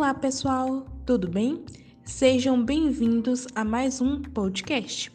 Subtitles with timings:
[0.00, 1.62] Olá, pessoal, tudo bem?
[2.04, 5.12] Sejam bem-vindos a mais um podcast.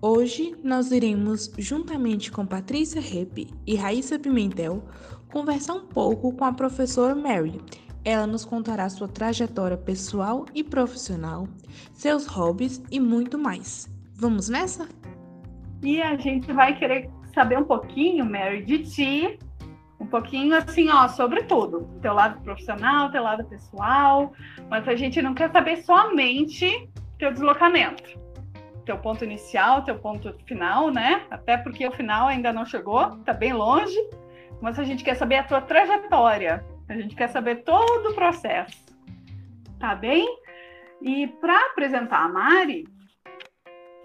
[0.00, 4.84] Hoje nós iremos, juntamente com Patrícia Rep e Raíssa Pimentel,
[5.32, 7.60] conversar um pouco com a professora Mary.
[8.04, 11.48] Ela nos contará sua trajetória pessoal e profissional,
[11.92, 13.90] seus hobbies e muito mais.
[14.14, 14.88] Vamos nessa?
[15.82, 19.38] E a gente vai querer saber um pouquinho, Mary, de ti,
[20.00, 21.86] um pouquinho assim, ó, sobre tudo.
[22.00, 24.32] Teu lado profissional, teu lado pessoal,
[24.70, 28.18] mas a gente não quer saber somente teu deslocamento.
[28.86, 31.26] Teu ponto inicial, teu ponto final, né?
[31.30, 33.96] Até porque o final ainda não chegou, tá bem longe,
[34.60, 36.64] mas a gente quer saber a tua trajetória.
[36.88, 38.84] A gente quer saber todo o processo.
[39.78, 40.26] Tá bem?
[41.02, 42.84] E para apresentar a Mari,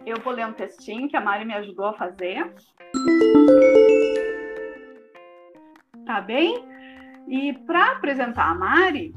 [0.05, 2.53] eu vou ler um textinho que a Mari me ajudou a fazer.
[6.05, 6.63] Tá bem?
[7.27, 9.13] E para apresentar a Mari,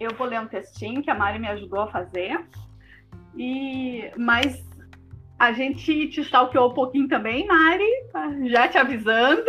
[0.00, 2.40] eu vou ler um textinho que a Mari me ajudou a fazer.
[3.36, 4.66] E mas
[5.38, 7.86] a gente te stalkeou um pouquinho também, Mari,
[8.50, 9.44] já te avisando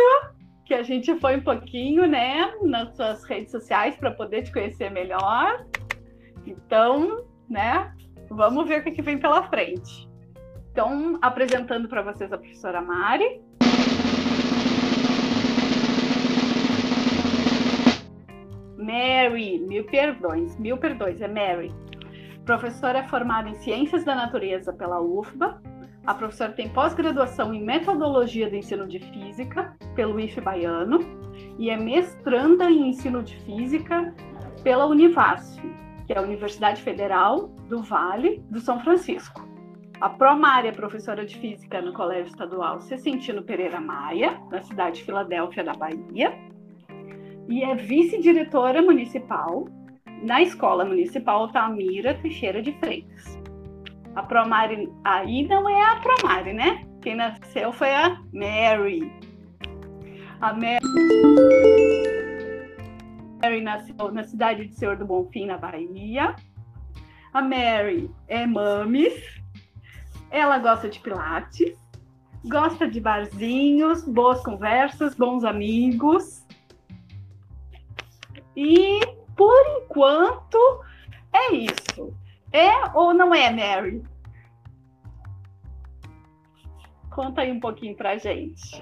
[0.64, 4.88] que a gente foi um pouquinho, né, nas suas redes sociais para poder te conhecer
[4.88, 5.66] melhor.
[6.46, 7.92] Então, né,
[8.28, 10.08] vamos ver o que, que vem pela frente.
[10.70, 13.42] Então, apresentando para vocês a professora Mari.
[18.90, 21.72] Mary, mil perdões, mil perdões, é Mary.
[22.44, 25.62] Professora é formada em Ciências da Natureza pela UFBA.
[26.04, 30.98] A professora tem pós-graduação em Metodologia do Ensino de Física pelo IF Baiano
[31.56, 34.12] e é mestranda em Ensino de Física
[34.64, 35.62] pela Univasf,
[36.04, 39.48] que é a Universidade Federal do Vale do São Francisco.
[40.00, 45.04] A Promari é professora de Física no Colégio Estadual Cecintino Pereira Maia, na cidade de
[45.04, 46.49] Filadélfia, da Bahia
[47.50, 49.68] e é vice-diretora municipal
[50.22, 53.38] na Escola Municipal Tamira Teixeira de Freitas.
[54.14, 56.86] A Promari aí não é a Promari, né?
[57.02, 59.12] Quem nasceu foi a Mary.
[60.40, 60.78] A Mary,
[63.42, 66.36] Mary nasceu na cidade de Senhor do Bonfim, na Bahia.
[67.32, 69.40] A Mary é mames.
[70.30, 71.76] Ela gosta de pilates,
[72.44, 76.46] gosta de barzinhos, boas conversas, bons amigos
[78.56, 79.00] e
[79.36, 80.58] por enquanto
[81.32, 82.14] é isso.
[82.52, 84.02] É ou não é, Mary?
[87.10, 88.80] Conta aí um pouquinho pra gente.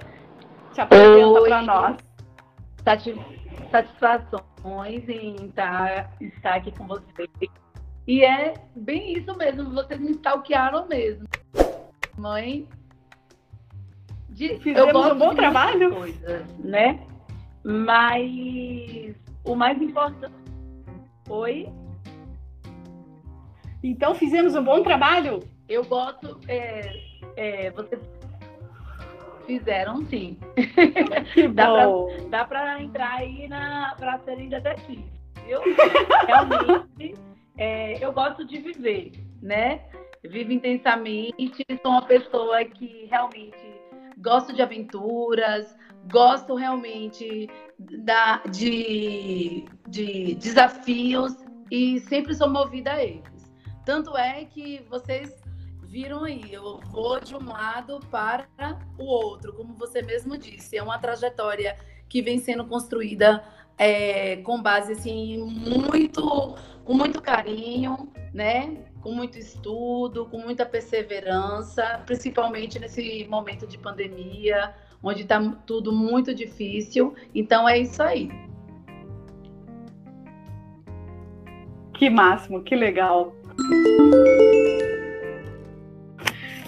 [0.72, 1.96] Te apresenta para nós.
[3.70, 7.28] Satisfações em estar, estar aqui com vocês.
[8.06, 11.26] E é bem isso mesmo, vocês me stalkearam mesmo.
[12.16, 12.66] Mãe.
[14.30, 15.94] De, Fizemos um bom trabalho.
[15.94, 17.06] Coisas, né?
[17.62, 19.14] Mas
[19.44, 20.34] o mais importante.
[21.28, 21.68] Oi?
[23.82, 25.40] Então fizemos um bom trabalho?
[25.68, 26.40] Eu gosto.
[26.48, 27.00] É,
[27.36, 28.00] é, vocês
[29.46, 30.38] fizeram sim.
[31.32, 31.48] Que
[32.28, 33.48] dá para entrar aí
[33.98, 35.04] para serem detetives,
[35.46, 35.60] viu?
[36.26, 37.14] Realmente,
[37.56, 39.12] é, eu gosto de viver,
[39.42, 39.80] né?
[40.22, 43.56] Vivo intensamente, sou uma pessoa que realmente
[44.18, 45.76] gosto de aventuras,
[46.10, 47.48] gosto realmente
[47.78, 51.34] da, de, de desafios
[51.70, 53.52] e sempre sou movida a eles.
[53.84, 55.40] Tanto é que vocês
[55.82, 58.46] viram aí, eu vou de um lado para
[58.98, 61.76] o outro, como você mesmo disse, é uma trajetória
[62.08, 63.42] que vem sendo construída
[63.78, 68.84] é, com base assim muito, com muito carinho, né?
[69.00, 76.34] Com muito estudo, com muita perseverança, principalmente nesse momento de pandemia, onde está tudo muito
[76.34, 77.14] difícil.
[77.34, 78.30] Então é isso aí.
[81.94, 83.34] Que máximo, que legal.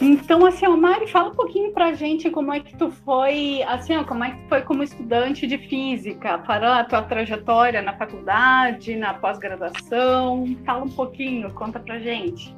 [0.02, 3.94] Então, assim, ó, Mari, fala um pouquinho pra gente como é que tu foi, assim,
[3.96, 8.96] ó, como é que foi como estudante de física, para a tua trajetória na faculdade,
[8.96, 10.56] na pós-graduação.
[10.64, 12.56] Fala um pouquinho, conta pra gente.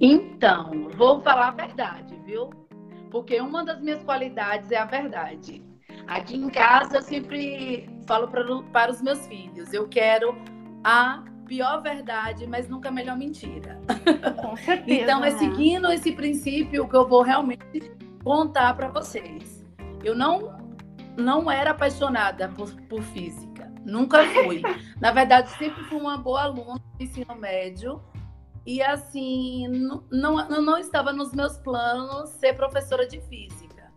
[0.00, 2.48] Então, vou falar a verdade, viu?
[3.10, 5.62] Porque uma das minhas qualidades é a verdade.
[6.06, 8.42] Aqui em casa eu sempre falo pra,
[8.72, 10.34] para os meus filhos, eu quero
[10.82, 13.78] a pior verdade, mas nunca a melhor mentira.
[14.40, 15.02] Com certeza.
[15.02, 15.38] então é né?
[15.38, 17.92] seguindo esse princípio que eu vou realmente
[18.24, 19.66] contar para vocês.
[20.02, 20.58] Eu não
[21.16, 24.62] não era apaixonada por, por física, nunca fui.
[24.98, 28.00] Na verdade, sempre fui uma boa aluna do ensino médio
[28.66, 33.90] e assim, não, não, não estava nos meus planos ser professora de física.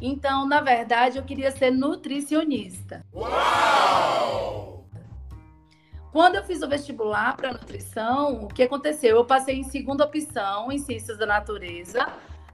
[0.00, 3.04] Então, na verdade, eu queria ser nutricionista.
[3.14, 4.86] Uau!
[6.12, 9.16] Quando eu fiz o vestibular para nutrição, o que aconteceu?
[9.16, 12.06] Eu passei em segunda opção em ciências da natureza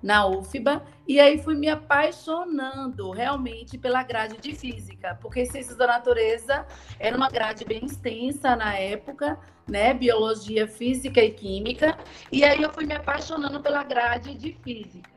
[0.03, 5.87] na UFBA, e aí fui me apaixonando realmente pela grade de física, porque Ciências da
[5.87, 6.67] Natureza
[6.99, 9.39] era uma grade bem extensa na época,
[9.69, 9.95] né?
[9.95, 11.97] Biologia, física e química,
[12.31, 15.11] e aí eu fui me apaixonando pela grade de física.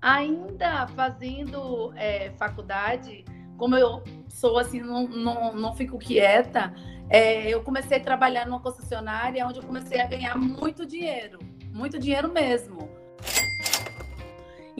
[0.00, 3.24] Ainda fazendo é, faculdade,
[3.56, 6.72] como eu sou assim, não, não, não fico quieta,
[7.10, 11.38] é, eu comecei a trabalhar numa concessionária onde eu comecei a ganhar muito dinheiro,
[11.72, 12.97] muito dinheiro mesmo.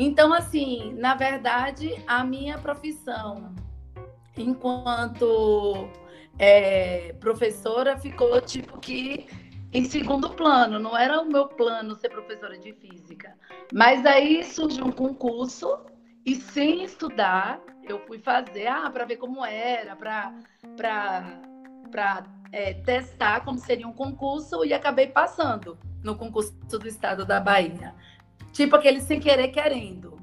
[0.00, 3.52] Então, assim, na verdade, a minha profissão
[4.36, 5.88] enquanto
[6.38, 9.26] é, professora ficou tipo que
[9.72, 13.36] em segundo plano, não era o meu plano ser professora de física.
[13.72, 15.80] Mas aí surgiu um concurso
[16.24, 20.32] e sem estudar, eu fui fazer, ah, para ver como era, para
[22.52, 27.94] é, testar como seria um concurso e acabei passando no concurso do estado da Bahia.
[28.52, 30.18] Tipo aquele sem querer querendo.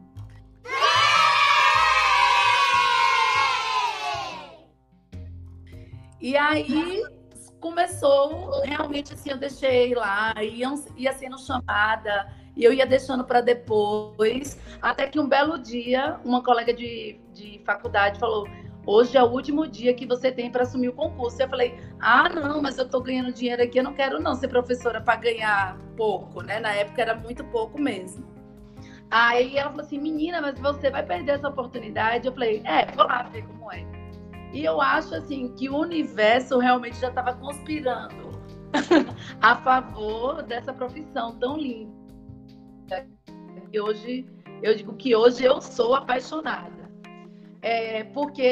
[6.19, 7.04] E aí
[7.60, 13.42] começou realmente assim, eu deixei lá, ia, ia sendo chamada, e eu ia deixando para
[13.42, 18.48] depois, até que um belo dia, uma colega de, de faculdade falou:
[18.88, 21.42] Hoje é o último dia que você tem para assumir o concurso.
[21.42, 24.48] Eu falei: Ah, não, mas eu estou ganhando dinheiro aqui, eu não quero não ser
[24.48, 26.60] professora para ganhar pouco, né?
[26.60, 28.26] Na época era muito pouco mesmo.
[29.10, 32.28] Aí ela falou assim: Menina, mas você vai perder essa oportunidade.
[32.28, 33.84] Eu falei: É, vou lá ver como é.
[34.54, 38.31] E eu acho assim que o universo realmente já estava conspirando
[39.42, 41.92] a favor dessa profissão tão linda.
[43.74, 44.26] E hoje
[44.62, 46.85] eu digo que hoje eu sou apaixonada.
[47.68, 48.44] É, porque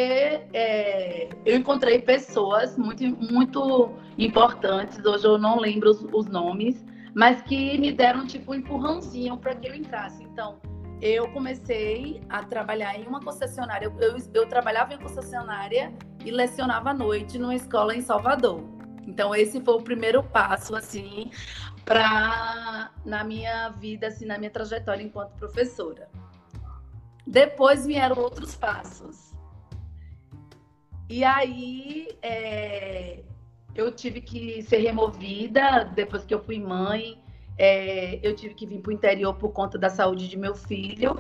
[0.53, 6.83] é, eu encontrei pessoas muito, muito importantes, hoje eu não lembro os, os nomes,
[7.13, 10.23] mas que me deram tipo um empurrãozinho para que eu entrasse.
[10.23, 10.59] Então,
[10.99, 13.85] eu comecei a trabalhar em uma concessionária.
[13.85, 15.93] Eu, eu, eu, trabalhava em concessionária
[16.25, 18.63] e lecionava à noite numa escola em Salvador.
[19.05, 21.29] Então esse foi o primeiro passo assim
[21.85, 26.09] para na minha vida, assim, na minha trajetória enquanto professora.
[27.25, 29.33] Depois vieram outros passos.
[31.09, 33.23] E aí é,
[33.75, 37.23] eu tive que ser removida depois que eu fui mãe
[37.57, 41.15] é, eu tive que vir para o interior por conta da saúde de meu filho.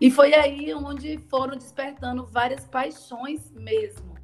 [0.00, 4.14] E foi aí onde foram despertando várias paixões mesmo.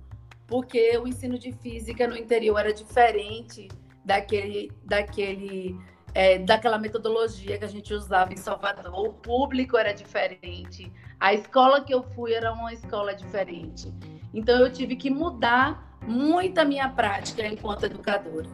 [0.47, 3.69] Porque o ensino de física no interior era diferente
[4.05, 5.77] daquele, daquele,
[6.15, 8.95] é, daquela metodologia que a gente usava em Salvador.
[8.95, 10.91] O público era diferente.
[11.19, 13.93] A escola que eu fui era uma escola diferente.
[14.33, 18.49] Então eu tive que mudar muito a minha prática enquanto educadora.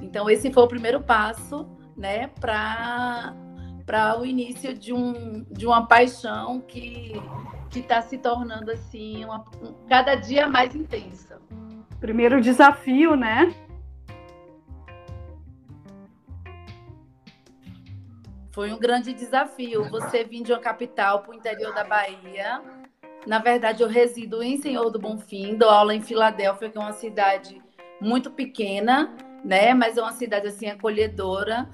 [0.00, 1.66] Então esse foi o primeiro passo
[1.96, 3.34] né, para
[3.84, 7.12] para o início de, um, de uma paixão que
[7.68, 9.44] que está se tornando assim uma,
[9.88, 11.38] cada dia mais intensa.
[12.00, 13.52] Primeiro desafio, né?
[18.54, 19.82] Foi um grande desafio.
[19.90, 22.62] Você vir de uma capital para o interior da Bahia.
[23.26, 26.92] Na verdade, eu resido em Senhor do Bonfim, dou aula em Filadélfia, que é uma
[26.92, 27.60] cidade
[28.00, 29.12] muito pequena,
[29.44, 29.74] né?
[29.74, 31.68] Mas é uma cidade assim acolhedora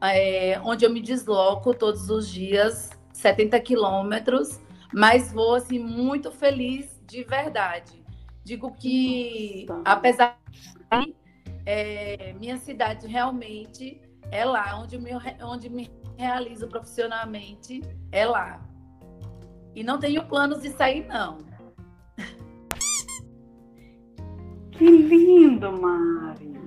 [0.00, 4.60] é, onde eu me desloco todos os dias, 70 quilômetros,
[4.94, 8.04] mas vou assim muito feliz de verdade.
[8.44, 10.38] Digo que, apesar
[10.92, 11.14] de
[11.66, 15.10] é, minha cidade realmente é lá, onde, me,
[15.42, 17.80] onde me realizo profissionalmente,
[18.12, 18.60] é lá.
[19.74, 21.38] E não tenho planos de sair, não.
[24.72, 26.58] Que lindo, Mari!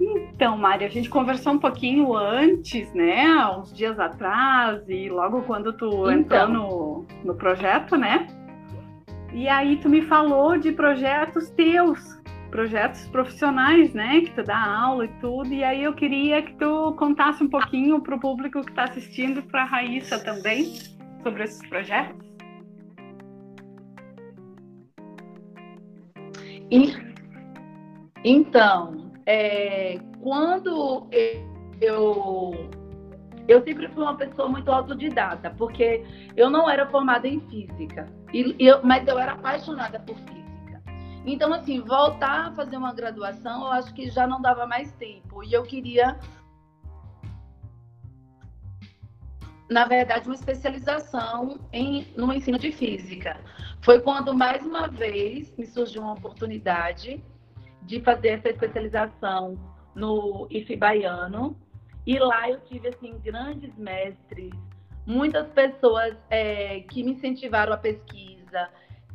[0.00, 3.26] Então, Mari, a gente conversou um pouquinho antes, né?
[3.56, 6.12] Uns dias atrás, e logo quando tu então.
[6.12, 8.26] entrou no, no projeto, né?
[9.32, 12.21] E aí tu me falou de projetos teus,
[12.52, 14.20] projetos profissionais, né?
[14.20, 15.52] Que tu dá aula e tudo.
[15.52, 19.42] E aí eu queria que tu contasse um pouquinho para o público que está assistindo,
[19.42, 20.74] para a Raíssa também,
[21.24, 22.30] sobre esses projetos.
[28.24, 31.08] Então, é, quando
[31.80, 32.70] eu
[33.48, 36.04] eu sempre fui uma pessoa muito autodidata, porque
[36.36, 40.41] eu não era formada em física, e, eu, mas eu era apaixonada por física.
[41.24, 45.44] Então, assim, voltar a fazer uma graduação, eu acho que já não dava mais tempo.
[45.44, 46.18] E eu queria
[49.72, 53.40] na verdade, uma especialização em, no ensino de física.
[53.80, 57.24] Foi quando, mais uma vez, me surgiu uma oportunidade
[57.82, 59.58] de fazer essa especialização
[59.94, 61.56] no IFE Baiano.
[62.06, 64.52] E lá eu tive, assim, grandes mestres,
[65.06, 68.68] muitas pessoas é, que me incentivaram a pesquisa,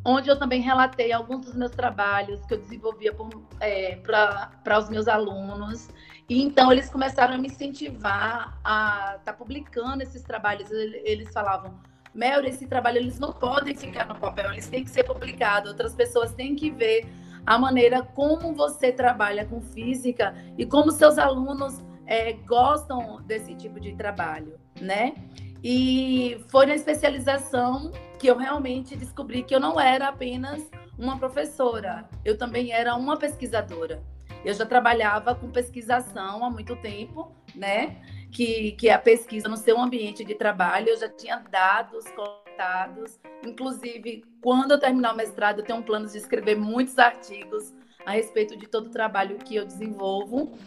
[0.08, 3.14] onde eu também relatei alguns dos meus trabalhos que eu desenvolvia
[3.60, 5.90] é, para os meus alunos.
[6.30, 10.72] E então eles começaram a me incentivar a estar tá publicando esses trabalhos.
[10.72, 11.78] Eles falavam,
[12.14, 15.72] Mel, esse trabalho eles não podem ficar no papel, eles têm que ser publicados.
[15.72, 17.06] Outras pessoas têm que ver
[17.46, 23.78] a maneira como você trabalha com física e como seus alunos é, gostam desse tipo
[23.78, 25.16] de trabalho, né?
[25.62, 32.10] E foi na especialização que eu realmente descobri que eu não era apenas uma professora,
[32.26, 34.02] eu também era uma pesquisadora.
[34.44, 37.98] Eu já trabalhava com pesquisação há muito tempo, né?
[38.32, 43.20] Que, que é a pesquisa no seu ambiente de trabalho, eu já tinha dados coletados.
[43.44, 47.74] Inclusive, quando eu terminar o mestrado, eu tenho um plano de escrever muitos artigos
[48.06, 50.58] a respeito de todo o trabalho que eu desenvolvo.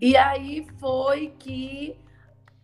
[0.00, 1.96] E aí foi que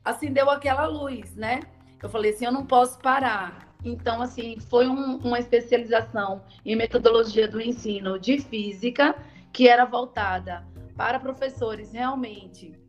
[0.05, 1.61] acendeu aquela luz, né?
[2.03, 3.72] Eu falei assim, eu não posso parar.
[3.85, 9.17] Então, assim, foi um, uma especialização em metodologia do ensino de física,
[9.53, 10.65] que era voltada
[10.97, 12.81] para professores realmente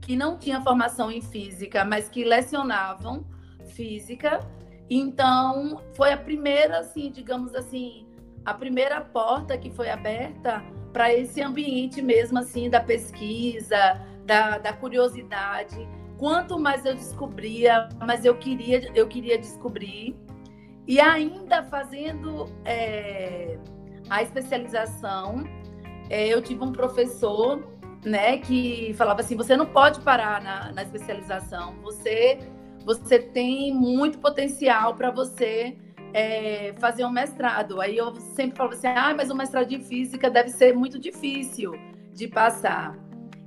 [0.00, 3.24] que não tinham formação em física, mas que lecionavam
[3.66, 4.40] física.
[4.88, 8.06] Então, foi a primeira, assim, digamos assim,
[8.44, 14.72] a primeira porta que foi aberta para esse ambiente mesmo, assim, da pesquisa, da, da
[14.72, 15.88] curiosidade
[16.20, 20.14] quanto mais eu descobria, mais eu queria, eu queria descobrir.
[20.86, 23.58] E ainda fazendo é,
[24.10, 25.44] a especialização,
[26.10, 27.66] é, eu tive um professor
[28.04, 32.38] né, que falava assim: você não pode parar na, na especialização, você,
[32.84, 35.78] você tem muito potencial para você
[36.12, 37.80] é, fazer um mestrado.
[37.80, 41.72] Aí eu sempre falava assim: ah, mas o mestrado de física deve ser muito difícil
[42.12, 42.94] de passar.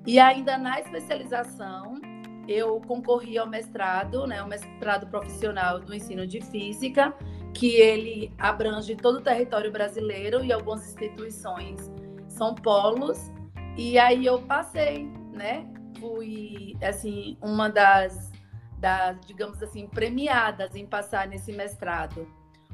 [0.07, 2.01] E ainda na especialização,
[2.47, 7.13] eu concorri ao mestrado, né, o mestrado profissional do ensino de física,
[7.53, 11.91] que ele abrange todo o território brasileiro e algumas instituições
[12.27, 13.31] são polos.
[13.77, 15.67] E aí eu passei, né?
[15.99, 18.31] Fui assim uma das,
[18.77, 22.27] das digamos assim premiadas em passar nesse mestrado,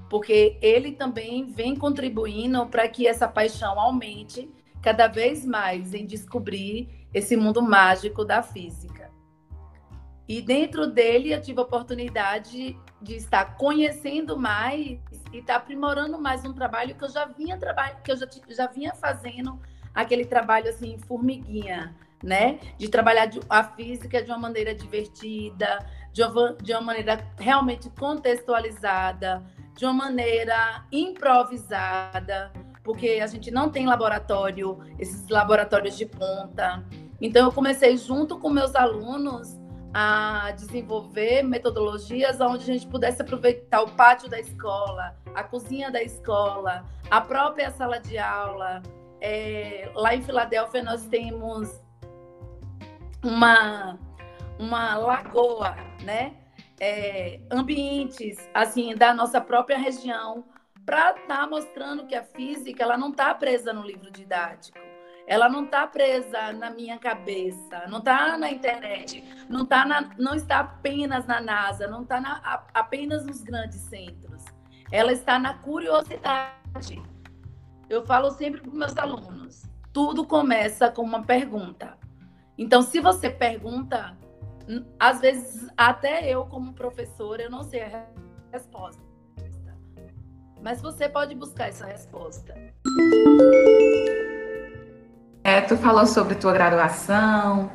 [0.10, 4.50] porque ele também vem contribuindo para que essa paixão aumente
[4.82, 8.99] cada vez mais em descobrir esse mundo mágico da física.
[10.30, 15.00] E dentro dele eu tive a oportunidade de estar conhecendo mais
[15.34, 18.68] e estar aprimorando mais um trabalho que eu já vinha trabalho, que eu já, já
[18.68, 19.60] vinha fazendo
[19.92, 22.60] aquele trabalho assim formiguinha, né?
[22.78, 25.84] De trabalhar a física de uma maneira divertida,
[26.14, 29.44] de uma, de uma maneira realmente contextualizada,
[29.76, 36.86] de uma maneira improvisada, porque a gente não tem laboratório, esses laboratórios de ponta.
[37.20, 39.58] Então eu comecei junto com meus alunos
[39.94, 46.02] a desenvolver metodologias onde a gente pudesse aproveitar o pátio da escola, a cozinha da
[46.02, 48.82] escola, a própria sala de aula.
[49.22, 51.82] É, lá em Filadélfia nós temos
[53.24, 54.00] uma,
[54.58, 56.36] uma lagoa, né?
[56.82, 60.46] É, ambientes assim da nossa própria região
[60.86, 64.89] para estar tá mostrando que a física ela não está presa no livro didático
[65.30, 70.34] ela não está presa na minha cabeça, não está na internet, não, tá na, não
[70.34, 74.44] está apenas na NASA, não está apenas nos grandes centros.
[74.92, 77.00] Ela está na curiosidade.
[77.88, 81.96] Eu falo sempre para meus alunos: tudo começa com uma pergunta.
[82.58, 84.18] Então, se você pergunta,
[85.00, 88.08] às vezes até eu, como professora, eu não sei a
[88.52, 89.04] resposta.
[90.60, 92.56] Mas você pode buscar essa resposta.
[95.50, 97.72] É, tu falou sobre tua graduação,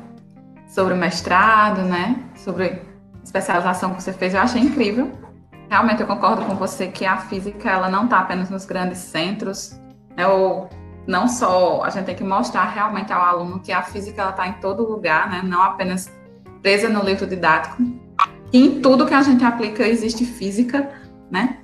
[0.65, 2.23] sobre o mestrado, né?
[2.37, 2.79] Sobre a
[3.21, 5.11] especialização que você fez, eu achei incrível.
[5.69, 9.77] Realmente eu concordo com você que a física ela não está apenas nos grandes centros,
[10.15, 10.25] né?
[10.25, 10.69] ou
[11.05, 14.47] não só a gente tem que mostrar realmente ao aluno que a física ela está
[14.47, 15.41] em todo lugar, né?
[15.43, 16.09] Não apenas
[16.61, 17.75] presa no livro didático.
[18.53, 20.89] E em tudo que a gente aplica existe física,
[21.29, 21.57] né?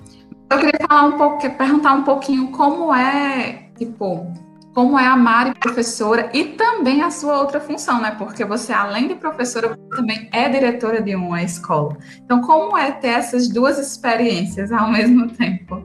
[0.51, 4.29] Eu queria falar um pouco, perguntar um pouquinho como é, tipo,
[4.73, 8.11] como é a Mari professora e também a sua outra função, né?
[8.11, 11.97] Porque você, além de professora, também é diretora de uma escola.
[12.23, 15.83] Então, como é ter essas duas experiências ao mesmo tempo?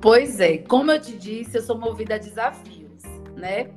[0.00, 3.02] Pois é, como eu te disse, eu sou movida a desafios,
[3.36, 3.70] né?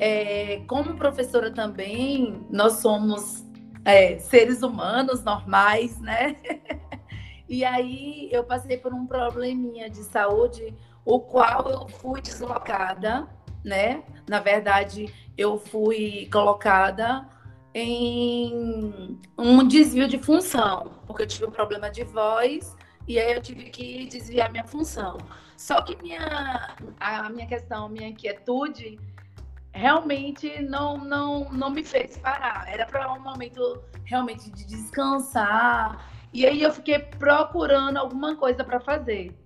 [0.00, 3.44] É, como professora também, nós somos
[3.84, 6.36] é, seres humanos normais, né?
[7.48, 10.74] e aí eu passei por um probleminha de saúde,
[11.04, 13.28] o qual eu fui deslocada,
[13.64, 14.02] né?
[14.28, 17.28] Na verdade, eu fui colocada
[17.74, 22.74] em um desvio de função, porque eu tive um problema de voz
[23.06, 25.18] e aí eu tive que desviar minha função.
[25.56, 28.98] Só que minha, a minha questão, minha inquietude
[29.72, 32.64] realmente não, não, não me fez parar.
[32.68, 36.08] Era para um momento realmente de descansar.
[36.32, 39.36] E aí eu fiquei procurando alguma coisa para fazer.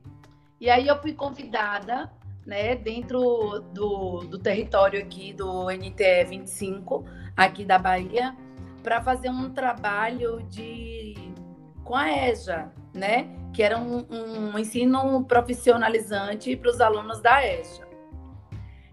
[0.60, 2.10] E aí eu fui convidada,
[2.46, 7.04] né, dentro do, do território aqui do NTE 25,
[7.36, 8.36] aqui da Bahia,
[8.82, 11.14] para fazer um trabalho de
[11.84, 17.86] com a EJA, né, que era um, um ensino profissionalizante para os alunos da EJA.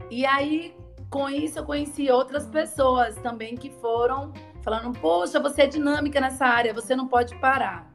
[0.10, 0.75] E aí
[1.10, 6.45] com isso, eu conheci outras pessoas também que foram falando: Poxa, você é dinâmica nessa
[6.45, 7.89] área, você não pode parar.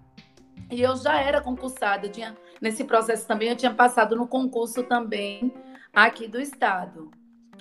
[0.70, 4.82] E eu já era concursada, eu tinha, nesse processo também, eu tinha passado no concurso
[4.82, 5.52] também
[5.92, 7.10] aqui do estado,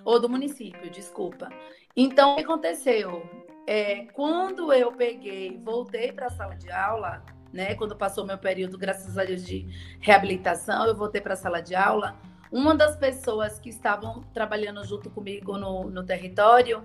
[0.04, 1.50] ou do município, desculpa.
[1.96, 3.24] Então, o que aconteceu?
[3.66, 7.76] É, quando eu peguei, voltei para a sala de aula, né?
[7.76, 9.68] Quando passou meu período, graças a Deus, de
[10.00, 12.18] reabilitação, eu voltei para a sala de aula
[12.52, 16.84] uma das pessoas que estavam trabalhando junto comigo no, no território,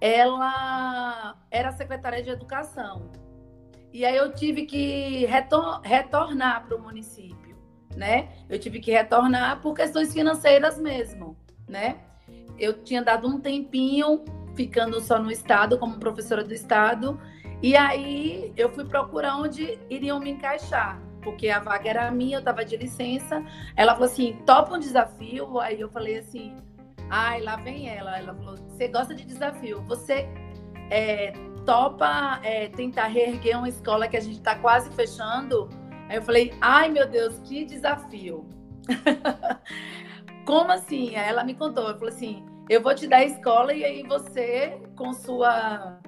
[0.00, 3.10] ela era secretária de educação.
[3.92, 7.43] E aí eu tive que retor retornar para o município,
[7.96, 8.28] né?
[8.48, 11.36] Eu tive que retornar por questões financeiras mesmo,
[11.68, 11.96] né?
[12.58, 14.24] Eu tinha dado um tempinho
[14.54, 17.20] ficando só no estado como professora do estado,
[17.62, 22.40] e aí eu fui procurar onde iriam me encaixar porque a vaga era minha, eu
[22.40, 23.42] estava de licença.
[23.74, 25.58] Ela falou assim: topa um desafio.
[25.58, 26.54] Aí eu falei assim:
[27.10, 28.18] ai, lá vem ela.
[28.18, 29.82] Ela falou: você gosta de desafio?
[29.88, 30.28] Você
[30.90, 31.32] é,
[31.64, 35.68] topa é, tentar reerguer uma escola que a gente está quase fechando?
[36.14, 38.48] Aí eu falei: ai, meu Deus, que desafio.
[40.46, 41.16] Como assim?
[41.16, 41.88] Aí ela me contou.
[41.88, 45.98] Eu falei assim: eu vou te dar a escola e aí você, com sua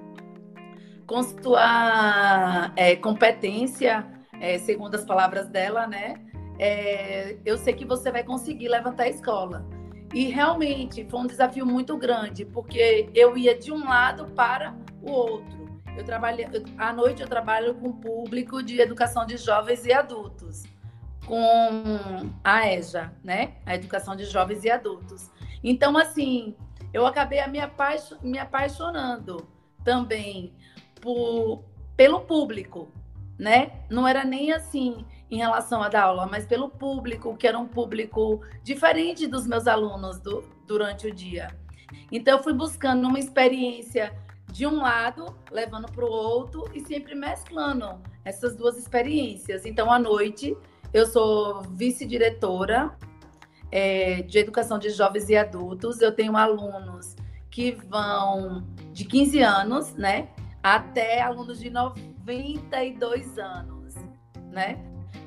[1.05, 4.05] com sua é, competência,
[4.39, 6.15] é, segundo as palavras dela, né?
[6.57, 9.65] É, eu sei que você vai conseguir levantar a escola.
[10.13, 15.11] E realmente foi um desafio muito grande, porque eu ia de um lado para o
[15.11, 15.56] outro.
[15.97, 20.63] Eu trabalho, à noite eu trabalho com público de educação de jovens e adultos,
[21.25, 23.55] com a EJA, né?
[23.65, 25.31] A educação de jovens e adultos.
[25.63, 26.55] Então, assim,
[26.93, 29.47] eu acabei me, apaixon, me apaixonando
[29.83, 30.53] também
[31.01, 31.63] por,
[31.95, 32.91] pelo público,
[33.35, 33.71] né?
[33.89, 38.39] Não era nem assim em relação à aula, mas pelo público, que era um público
[38.63, 41.47] diferente dos meus alunos do, durante o dia.
[42.11, 44.13] Então, eu fui buscando uma experiência
[44.51, 49.65] de um lado, levando para o outro e sempre mesclando essas duas experiências.
[49.65, 50.55] Então, à noite,
[50.93, 52.95] eu sou vice-diretora
[53.71, 56.01] é, de educação de jovens e adultos.
[56.01, 57.15] Eu tenho alunos
[57.49, 60.29] que vão de 15 anos, né,
[60.61, 63.95] até alunos de 9 92 anos,
[64.51, 64.77] né?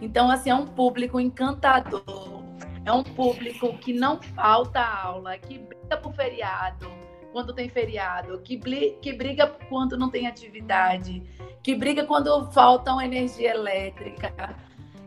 [0.03, 2.43] Então, assim, é um público encantador,
[2.85, 6.87] é um público que não falta aula, que briga por feriado,
[7.33, 8.59] quando tem feriado, que,
[9.01, 11.23] que briga quando não tem atividade,
[11.63, 14.57] que briga quando falta uma energia elétrica.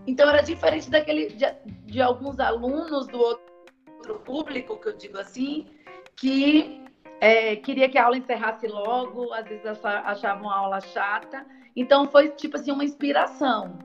[0.05, 1.45] Então, era diferente daquele de,
[1.85, 5.67] de alguns alunos do outro público, que eu digo assim,
[6.15, 6.83] que
[7.23, 11.45] é, queria que a aula encerrasse logo, às vezes achavam a aula chata.
[11.73, 13.79] Então foi tipo assim uma inspiração.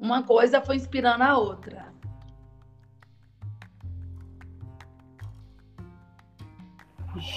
[0.00, 1.92] Uma coisa foi inspirando a outra.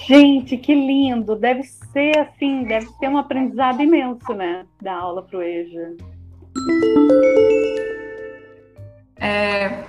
[0.06, 1.34] Gente, que lindo!
[1.34, 4.64] Deve ser assim, deve ser um aprendizado imenso, né?
[4.80, 5.96] Da aula para o EJA.
[9.16, 9.84] É...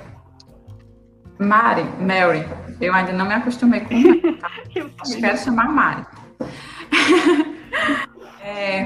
[1.38, 2.46] Mari, Mary,
[2.80, 4.50] eu ainda não me acostumei com o tá?
[5.02, 6.06] Acho que quero chamar Mari.
[8.44, 8.86] é,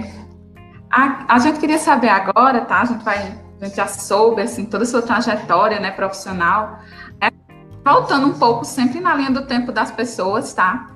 [0.92, 2.82] a, a gente queria saber agora, tá?
[2.82, 3.18] A gente vai,
[3.62, 6.80] a gente já soube assim toda a sua trajetória, né, profissional.
[7.22, 7.30] É,
[7.84, 10.95] voltando um pouco sempre na linha do tempo das pessoas, tá?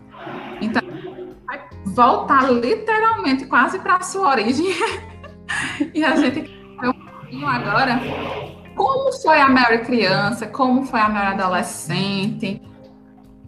[2.00, 4.68] Voltar literalmente quase para a sua origem.
[5.94, 8.00] e a gente quer um pouquinho agora
[8.74, 12.62] como foi a Mary criança, como foi a Mary adolescente,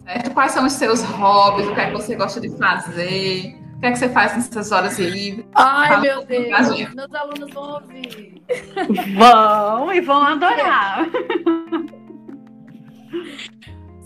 [0.04, 0.30] certo?
[0.32, 3.90] quais são os seus hobbies, o que é que você gosta de fazer, que é
[3.90, 5.46] que você faz nessas horas livres?
[5.54, 8.42] Ai, Fala meu Deus, meus alunos vão ouvir.
[9.16, 11.06] Vão e vão adorar.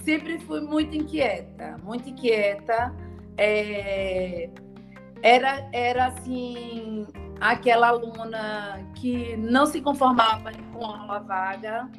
[0.04, 2.94] Sempre fui muito inquieta, muito inquieta.
[3.38, 4.50] É...
[5.22, 7.06] era, era assim,
[7.40, 11.90] aquela aluna que não se conformava com a aula vaga.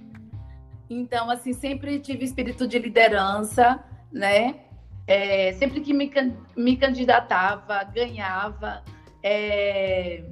[0.89, 4.61] Então, assim, sempre tive espírito de liderança, né?
[5.05, 6.11] É, sempre que me,
[6.55, 8.83] me candidatava, ganhava.
[9.23, 10.23] É...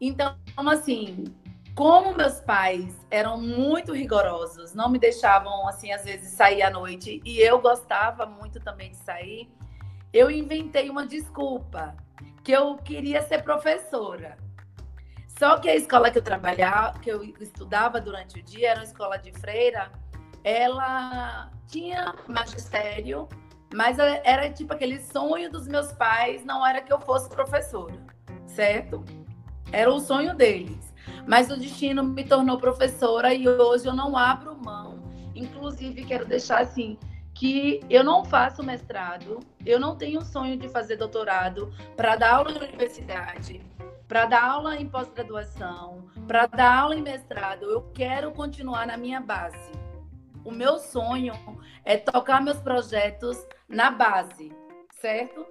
[0.00, 1.24] Então, assim,
[1.74, 7.20] como meus pais eram muito rigorosos, não me deixavam, assim, às vezes sair à noite,
[7.24, 9.48] e eu gostava muito também de sair,
[10.12, 11.96] eu inventei uma desculpa
[12.42, 14.38] que eu queria ser professora.
[15.38, 18.84] Só que a escola que eu trabalhava, que eu estudava durante o dia, era uma
[18.84, 19.92] escola de freira,
[20.42, 23.28] ela tinha magistério,
[23.72, 27.94] mas era tipo aquele sonho dos meus pais, não era que eu fosse professora,
[28.46, 29.04] certo?
[29.70, 30.92] Era o sonho deles.
[31.26, 34.98] Mas o destino me tornou professora e hoje eu não abro mão.
[35.34, 36.98] Inclusive, quero deixar assim
[37.38, 42.50] que eu não faço mestrado, eu não tenho sonho de fazer doutorado para dar aula
[42.50, 43.62] na universidade,
[44.08, 47.62] para dar aula em pós-graduação, para dar aula em mestrado.
[47.62, 49.70] Eu quero continuar na minha base.
[50.44, 51.32] O meu sonho
[51.84, 54.50] é tocar meus projetos na base,
[55.00, 55.46] certo?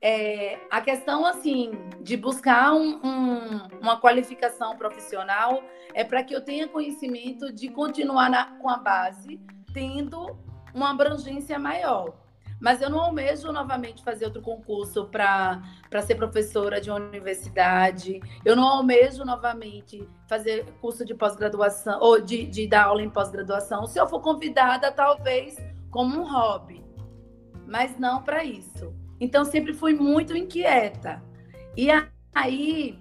[0.00, 5.60] É, a questão assim de buscar um, um, uma qualificação profissional
[5.92, 9.40] é para que eu tenha conhecimento de continuar na, com a base,
[9.72, 12.14] tendo uma abrangência maior.
[12.62, 15.60] Mas eu não almejo novamente fazer outro concurso para
[16.06, 18.20] ser professora de uma universidade.
[18.44, 23.84] Eu não almejo novamente fazer curso de pós-graduação ou de, de dar aula em pós-graduação.
[23.88, 25.56] Se eu for convidada, talvez
[25.90, 26.84] como um hobby.
[27.66, 28.94] Mas não para isso.
[29.18, 31.20] Então, sempre fui muito inquieta.
[31.76, 31.88] E
[32.32, 32.96] aí,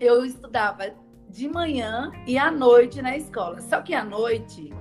[0.00, 0.94] eu estudava
[1.28, 3.60] de manhã e à noite na escola.
[3.60, 4.72] Só que à noite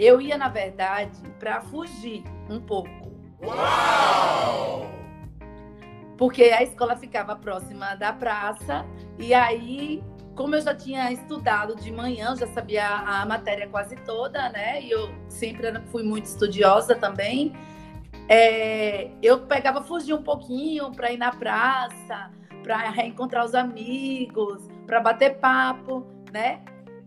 [0.00, 3.12] eu ia, na verdade, para fugir um pouco.
[3.42, 4.90] Uau!
[6.16, 8.86] Porque a escola ficava próxima da praça
[9.18, 10.02] e aí,
[10.34, 14.82] como eu já tinha estudado de manhã, já sabia a matéria quase toda, né?
[14.82, 17.52] E eu sempre fui muito estudiosa também.
[18.26, 22.30] É, eu pegava fugir um pouquinho para ir na praça,
[22.62, 26.60] para reencontrar os amigos, para bater papo, né?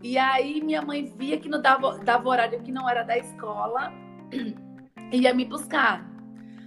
[0.04, 3.90] E aí minha mãe via que não dava, dava horário que não era da escola,
[5.10, 6.06] ia me buscar.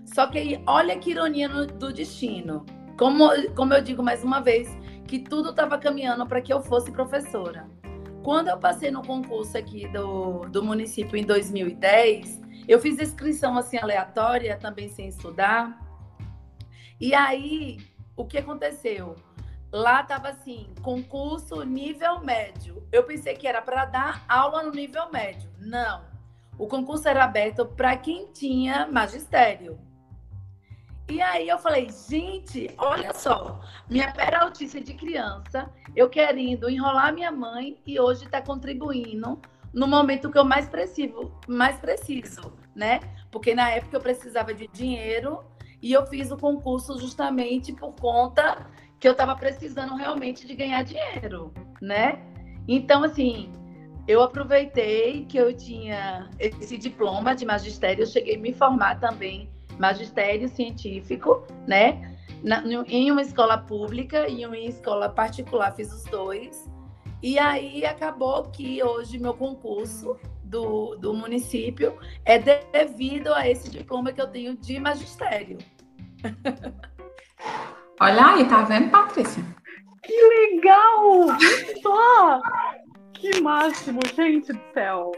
[0.06, 2.66] Só que aí, olha que ironia no, do destino.
[2.98, 6.92] Como, como eu digo mais uma vez, que tudo estava caminhando para que eu fosse
[6.92, 7.70] professora.
[8.24, 13.78] Quando eu passei no concurso aqui do, do município em 2010, eu fiz inscrição assim
[13.78, 15.80] aleatória, também sem estudar.
[17.00, 17.78] E aí,
[18.16, 19.16] o que aconteceu?
[19.72, 22.88] Lá tava assim, concurso nível médio.
[22.92, 25.50] Eu pensei que era para dar aula no nível médio.
[25.60, 26.02] Não.
[26.58, 29.78] O concurso era aberto para quem tinha magistério.
[31.10, 37.32] E aí eu falei, gente, olha só, minha peraltice de criança, eu querendo enrolar minha
[37.32, 39.40] mãe e hoje está contribuindo
[39.74, 43.00] no momento que eu mais preciso, mais preciso, né?
[43.32, 45.46] Porque na época eu precisava de dinheiro
[45.82, 48.68] e eu fiz o concurso justamente por conta
[49.00, 52.20] que eu estava precisando realmente de ganhar dinheiro, né?
[52.68, 53.52] Então, assim,
[54.08, 59.50] eu aproveitei que eu tinha esse diploma de magistério, eu cheguei a me formar também
[59.78, 62.16] magistério científico, né?
[62.44, 66.70] Na, em uma escola pública e em uma escola particular, fiz os dois.
[67.22, 74.14] E aí acabou que hoje meu concurso do, do município é devido a esse diploma
[74.14, 75.58] que eu tenho de magistério.
[78.00, 79.44] Olha aí, tá vendo, Patrícia?
[80.04, 81.28] Que legal!
[81.82, 82.40] Só!
[83.14, 85.12] Que máximo, gente do céu!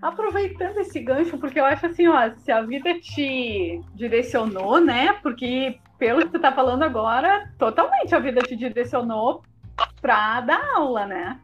[0.00, 5.12] Aproveitando esse gancho, porque eu acho assim, ó, se a vida te direcionou, né?
[5.22, 9.42] Porque pelo que você tá falando agora, totalmente a vida te direcionou
[10.00, 11.38] para dar aula, né?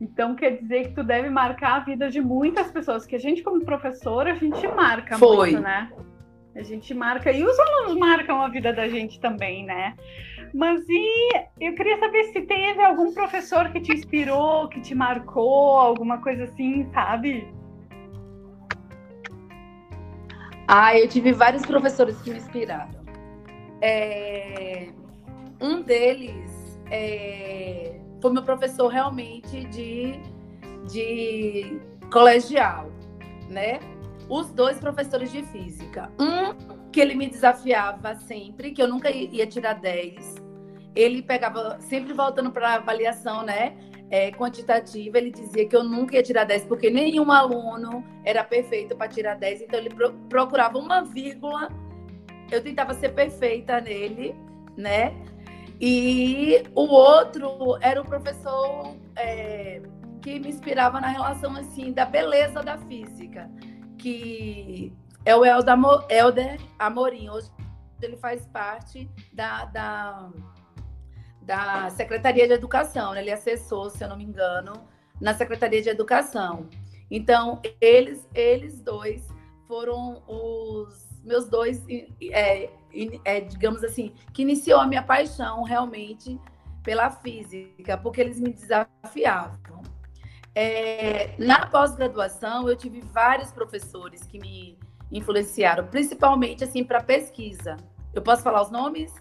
[0.00, 3.42] Então quer dizer que tu deve marcar a vida de muitas pessoas, que a gente
[3.42, 5.50] como professora, a gente marca Foi.
[5.50, 5.90] muito, né?
[6.54, 9.94] A gente marca, e os alunos marcam a vida da gente também, né?
[10.54, 15.78] Mas e eu queria saber se teve algum professor que te inspirou, que te marcou,
[15.78, 17.46] alguma coisa assim, sabe?
[20.66, 22.90] Ah, eu tive vários professores que me inspiraram.
[23.80, 24.88] É...
[25.60, 27.98] Um deles é...
[28.20, 30.20] foi meu professor realmente de,
[30.90, 31.80] de
[32.12, 32.90] colegial,
[33.48, 33.78] né?
[34.28, 36.10] Os dois professores de física.
[36.18, 40.36] Um que ele me desafiava sempre, que eu nunca ia tirar 10.
[40.94, 43.76] Ele pegava, sempre voltando para a avaliação, né?
[44.10, 48.96] É, quantitativa, ele dizia que eu nunca ia tirar 10, porque nenhum aluno era perfeito
[48.96, 51.68] para tirar 10, então ele pro, procurava uma vírgula
[52.50, 54.34] eu tentava ser perfeita nele,
[54.76, 55.14] né?
[55.80, 59.80] E o outro era o professor é,
[60.20, 63.48] que me inspirava na relação assim da beleza da física,
[63.98, 64.92] que
[65.24, 67.28] é o Helder Amorim.
[67.28, 67.50] Hoje
[68.00, 70.30] ele faz parte da, da,
[71.42, 73.20] da Secretaria de Educação, né?
[73.20, 74.72] ele é assessor, se eu não me engano,
[75.20, 76.68] na Secretaria de Educação.
[77.10, 79.26] Então, eles, eles dois
[79.66, 81.84] foram os meus dois,
[82.30, 82.70] é,
[83.24, 86.40] é, digamos assim, que iniciou a minha paixão realmente
[86.82, 89.77] pela física, porque eles me desafiavam.
[90.54, 94.78] É, na pós-graduação, eu tive vários professores que me
[95.10, 97.76] influenciaram, principalmente assim para pesquisa.
[98.12, 99.14] Eu posso falar os nomes?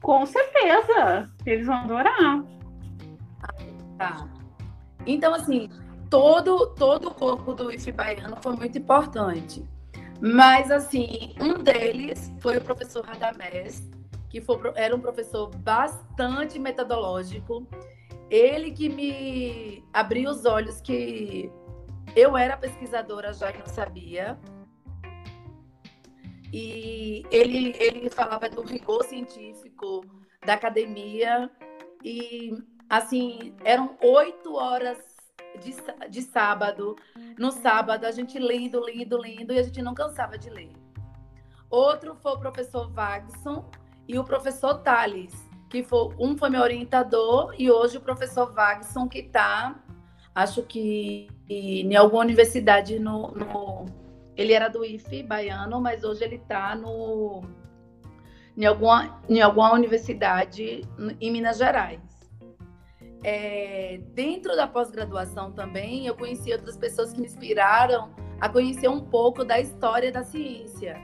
[0.00, 2.44] Com certeza, eles vão adorar.
[3.98, 4.28] Tá.
[5.06, 5.70] Então, assim,
[6.10, 9.66] todo, todo o corpo do IF baiano foi muito importante.
[10.20, 13.82] Mas, assim, um deles foi o professor Radamés,
[14.30, 17.66] que foi, era um professor bastante metodológico.
[18.30, 21.50] Ele que me abriu os olhos que
[22.16, 24.38] eu era pesquisadora já e não sabia.
[26.52, 30.04] E ele, ele falava do rigor científico
[30.44, 31.50] da academia.
[32.02, 32.56] E,
[32.88, 34.98] assim, eram oito horas
[35.60, 35.74] de,
[36.08, 36.96] de sábado.
[37.38, 40.72] No sábado, a gente lendo, lendo, lendo, e a gente não cansava de ler.
[41.68, 43.68] Outro foi o professor Wagson
[44.06, 45.34] e o professor Thales,
[45.74, 49.74] que foi, um foi meu orientador, e hoje o professor Wagson, que está,
[50.32, 53.86] acho que em alguma universidade no, no
[54.36, 57.42] ele era do IFE baiano, mas hoje ele está no
[58.56, 60.82] em alguma, em alguma universidade
[61.20, 62.00] em Minas Gerais.
[63.24, 69.00] É, dentro da pós-graduação também, eu conheci outras pessoas que me inspiraram a conhecer um
[69.00, 70.96] pouco da história da ciência,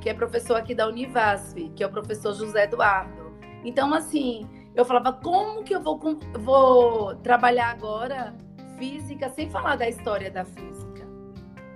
[0.00, 3.23] que é professor aqui da Univasf, que é o professor José Eduardo.
[3.64, 5.98] Então, assim, eu falava, como que eu vou,
[6.38, 8.34] vou trabalhar agora
[8.78, 11.06] física sem falar da história da física,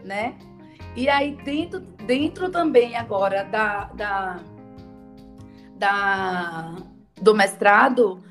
[0.04, 0.36] né?
[0.96, 4.40] E aí, dentro, dentro também agora da, da,
[5.76, 6.76] da,
[7.20, 8.22] do mestrado,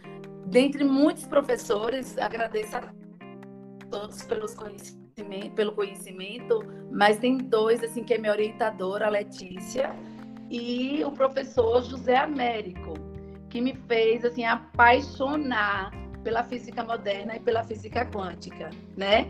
[0.46, 2.84] dentre muitos professores, agradeço a
[3.90, 4.56] todos pelos
[5.56, 6.60] pelo conhecimento,
[6.92, 9.96] mas tem dois, assim, que é minha orientadora, a Letícia,
[10.50, 12.94] e o professor José Américo,
[13.58, 15.92] que me fez, assim, apaixonar
[16.24, 19.28] pela física moderna e pela física quântica, né?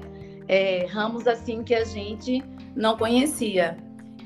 [0.50, 2.44] É, ramos assim que a gente
[2.76, 3.78] não conhecia.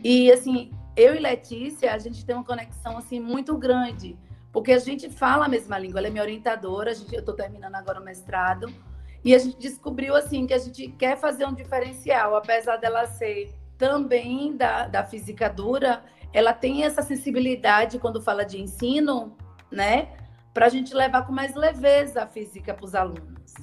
[0.03, 4.17] E assim, eu e Letícia, a gente tem uma conexão assim muito grande,
[4.51, 5.99] porque a gente fala a mesma língua.
[5.99, 8.73] Ela é minha orientadora, a gente, eu estou terminando agora o mestrado,
[9.23, 13.53] e a gente descobriu assim que a gente quer fazer um diferencial, apesar dela ser
[13.77, 19.35] também da, da física dura, ela tem essa sensibilidade quando fala de ensino,
[19.71, 20.09] né?
[20.53, 23.53] para a gente levar com mais leveza a física para os alunos.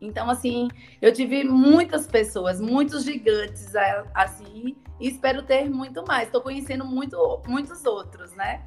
[0.00, 0.68] Então, assim,
[1.00, 3.72] eu tive muitas pessoas, muitos gigantes
[4.14, 6.24] assim, e espero ter muito mais.
[6.24, 8.60] Estou conhecendo muito, muitos outros, né?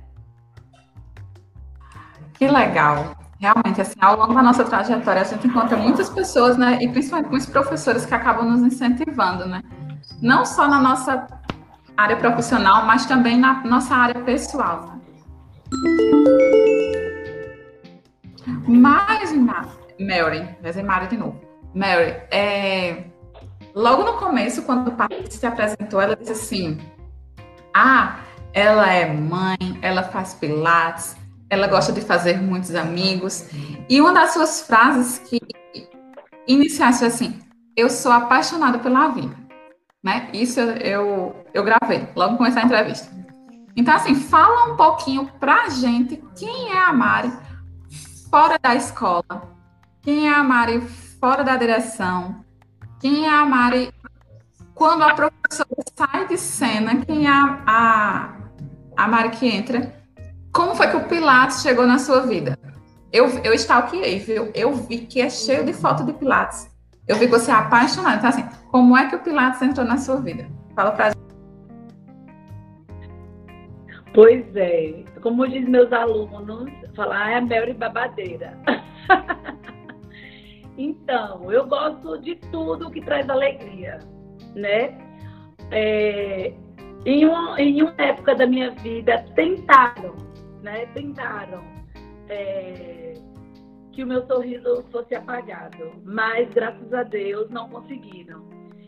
[2.34, 3.16] Que legal.
[3.40, 6.80] Realmente, assim, ao longo da nossa trajetória, a gente encontra muitas pessoas, né?
[6.82, 9.62] E principalmente muitos professores que acabam nos incentivando, né?
[10.20, 11.28] Não só na nossa
[11.96, 14.88] área profissional, mas também na nossa área pessoal.
[14.88, 16.77] Né?
[18.68, 19.34] Mas,
[20.00, 21.40] Mary, vai ser Mary de novo.
[21.74, 23.04] Mary, é,
[23.76, 26.80] logo no começo, quando a Patrícia se apresentou, ela disse assim:
[27.74, 28.20] Ah,
[28.54, 31.16] ela é mãe, ela faz pilates,
[31.50, 33.50] ela gosta de fazer muitos amigos.
[33.90, 35.40] E uma das suas frases que
[36.48, 37.40] iniciasse assim:
[37.76, 39.36] Eu sou apaixonada pela vida.
[40.04, 40.30] Né?
[40.32, 43.12] Isso eu, eu, gravei logo no começar a entrevista.
[43.76, 47.32] Então, assim, fala um pouquinho pra gente quem é a Mari
[48.30, 49.56] fora da escola?
[50.02, 50.82] Quem é a Mari
[51.20, 52.44] fora da direção?
[53.00, 53.92] Quem é a Mari
[54.74, 57.04] quando a professora sai de cena?
[57.06, 58.38] Quem é a, a,
[58.96, 59.94] a Mari que entra?
[60.52, 62.58] Como foi que o Pilates chegou na sua vida?
[63.12, 64.52] Eu, eu stalkeei, viu?
[64.54, 66.70] Eu vi que é cheio de foto de Pilates.
[67.08, 68.18] Eu vi que você é apaixonada.
[68.18, 70.48] Então, assim, como é que o Pilates entrou na sua vida?
[70.76, 71.18] Fala pra gente.
[74.14, 78.58] Pois é, como diz meus alunos, falar é Mary babadeira.
[80.78, 84.00] então, eu gosto de tudo que traz alegria,
[84.56, 84.98] né?
[85.72, 86.54] É,
[87.06, 90.16] em, uma, em uma época da minha vida, tentaram,
[90.64, 90.88] né?
[90.88, 91.64] Tentaram
[92.28, 93.14] é,
[93.94, 98.46] que o meu sorriso fosse apagado, mas graças a Deus não conseguiram.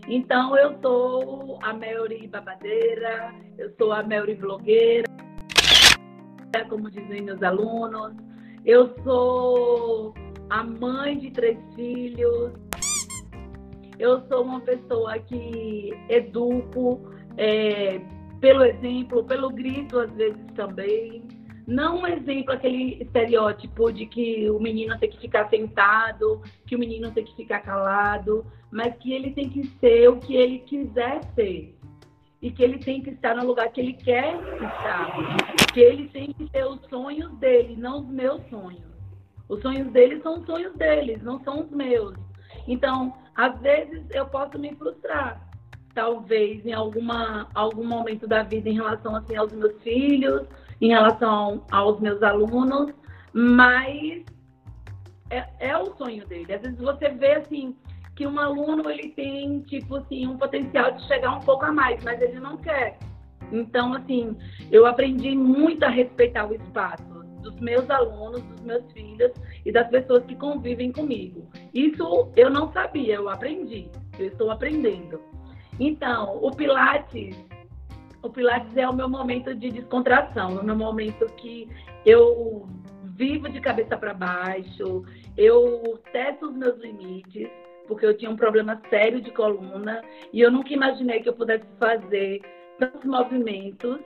[0.08, 5.08] Então, eu sou a Melry babadeira, eu sou a Melry blogueira,
[6.70, 8.14] como dizem meus alunos.
[8.66, 10.14] Eu sou
[10.50, 12.54] a mãe de três filhos.
[13.98, 17.02] Eu sou uma pessoa que educo
[17.38, 18.00] é,
[18.40, 21.24] pelo exemplo, pelo grito, às vezes também.
[21.68, 26.80] Não um exemplo, aquele estereótipo de que o menino tem que ficar sentado, que o
[26.80, 31.22] menino tem que ficar calado, mas que ele tem que ser o que ele quiser
[31.36, 31.76] ser.
[32.42, 35.12] E que ele tem que estar no lugar que ele quer estar.
[35.74, 38.90] Que ele tem que ter os sonhos dele, não os meus sonhos.
[39.50, 42.14] Os sonhos dele são os sonhos deles, não são os meus.
[42.68, 45.42] Então, às vezes eu posso me frustrar,
[45.94, 50.48] talvez em alguma algum momento da vida em relação assim aos meus filhos,
[50.80, 52.94] em relação aos meus alunos,
[53.34, 54.24] mas
[55.30, 56.54] é, é o sonho dele.
[56.54, 57.76] Às vezes você vê assim
[58.20, 62.04] que um aluno ele tem tipo assim um potencial de chegar um pouco a mais,
[62.04, 63.00] mas ele não quer.
[63.50, 64.38] Então assim,
[64.70, 67.02] eu aprendi muito a respeitar o espaço
[67.42, 69.32] dos meus alunos, dos meus filhos
[69.66, 71.50] e das pessoas que convivem comigo.
[71.74, 75.22] Isso eu não sabia, eu aprendi, eu estou aprendendo.
[75.80, 77.38] Então, o Pilates,
[78.22, 81.70] o Pilates é o meu momento de descontração, é o meu momento que
[82.06, 82.68] eu
[83.16, 85.06] vivo de cabeça para baixo,
[85.38, 87.50] eu testo os meus limites,
[87.90, 91.66] porque eu tinha um problema sério de coluna e eu nunca imaginei que eu pudesse
[91.80, 92.40] fazer
[92.78, 94.00] tantos movimentos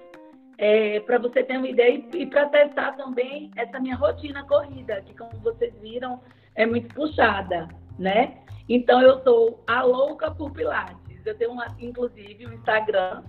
[0.57, 5.01] é, para você ter uma ideia e, e para testar também essa minha rotina corrida,
[5.01, 6.21] que como vocês viram
[6.55, 7.67] é muito puxada,
[7.99, 8.37] né?
[8.69, 11.25] Então eu sou a louca por Pilates.
[11.25, 13.23] Eu tenho uma, inclusive um Instagram,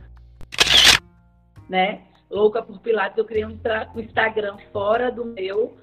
[1.69, 2.05] né?
[2.31, 3.19] Louca por Pilates.
[3.19, 3.59] Eu criei um,
[3.95, 5.77] um Instagram fora do meu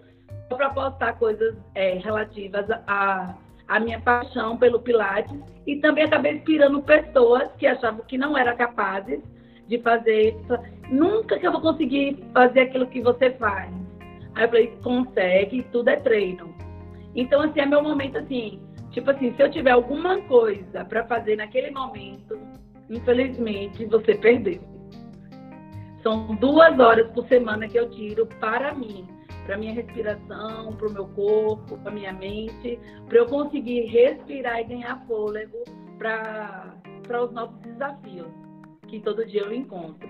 [0.47, 3.36] para postar coisas é, relativas a,
[3.71, 8.53] a minha paixão pelo Pilates e também acabei inspirando pessoas que achavam que não eram
[8.57, 9.21] capazes
[9.65, 10.36] de fazer.
[10.89, 13.71] Nunca que eu vou conseguir fazer aquilo que você faz.
[14.36, 16.53] Aí eu falei, consegue, tudo é treino.
[17.15, 21.38] Então, assim, é meu momento assim, tipo assim, se eu tiver alguma coisa para fazer
[21.38, 22.38] naquele momento,
[22.89, 24.60] infelizmente você perdeu.
[26.03, 29.07] São duas horas por semana que eu tiro para mim,
[29.45, 34.63] para minha respiração, para o meu corpo, para minha mente, para eu conseguir respirar e
[34.65, 35.63] ganhar fôlego
[35.97, 36.75] para
[37.23, 38.27] os novos desafios
[38.88, 40.10] que todo dia eu encontro.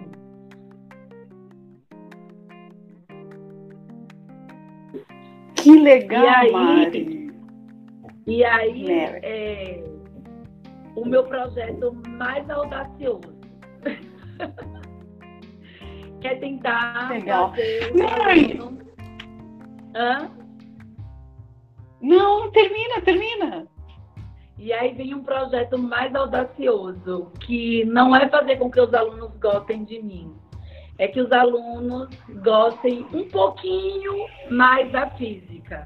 [5.55, 7.31] Que legal, e aí, Mari.
[8.25, 9.83] E aí, é,
[10.95, 13.39] o meu projeto mais audacioso
[16.23, 17.51] é tentar legal.
[17.51, 17.93] fazer...
[17.93, 18.77] Não,
[19.95, 20.31] Hã?
[22.01, 23.67] não, termina, termina.
[24.57, 29.31] E aí vem um projeto mais audacioso, que não é fazer com que os alunos
[29.37, 30.35] gostem de mim,
[30.97, 32.09] é que os alunos
[32.43, 35.85] gostem um pouquinho mais da física.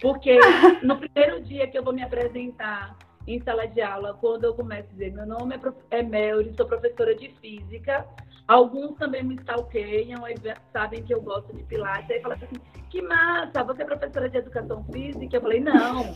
[0.00, 0.38] Porque
[0.82, 4.88] no primeiro dia que eu vou me apresentar em sala de aula, quando eu começo
[4.88, 5.76] a dizer meu nome é, prof...
[5.90, 6.02] é
[6.56, 8.06] sou professora de física,
[8.46, 10.22] alguns também me stalkeiam,
[10.72, 14.38] sabem que eu gosto de pilates, aí falam assim, que massa, você é professora de
[14.38, 15.36] educação física?
[15.36, 16.14] Eu falei, não,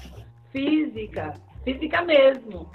[0.50, 2.70] física física mesmo.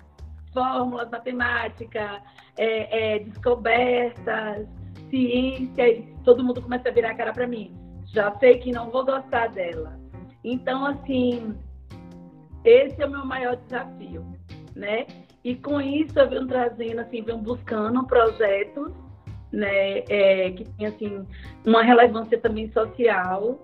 [0.54, 2.22] Fórmulas, matemática,
[2.58, 4.68] é, é, descobertas,
[5.10, 7.76] ciência, e todo mundo começa a virar a cara para mim.
[8.06, 10.00] Já sei que não vou gostar dela.
[10.44, 11.58] Então, assim,
[12.64, 14.26] esse é o meu maior desafio,
[14.74, 15.06] né?
[15.44, 18.94] E com isso eu venho trazendo, assim, venho buscando projetos,
[19.56, 21.26] né, é, que tem, assim,
[21.66, 23.60] uma relevância também social.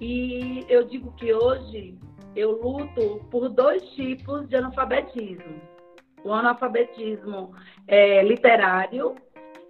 [0.00, 1.98] E eu digo que hoje
[2.36, 5.60] eu luto por dois tipos de analfabetismo.
[6.24, 7.52] O analfabetismo
[7.86, 9.14] é, literário